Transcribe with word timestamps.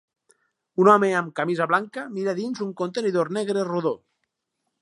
Un 0.85 0.89
home 0.93 1.09
amb 1.19 1.35
camisa 1.41 1.69
blanca 1.73 2.05
mira 2.15 2.35
dins 2.41 2.65
un 2.69 2.75
contenidor 2.83 3.33
negre 3.39 3.67
rodó 3.73 3.97